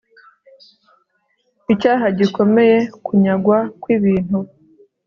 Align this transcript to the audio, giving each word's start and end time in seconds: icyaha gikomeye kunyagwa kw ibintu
icyaha 1.73 2.05
gikomeye 2.17 2.77
kunyagwa 3.05 3.57
kw 3.81 3.87
ibintu 3.97 4.37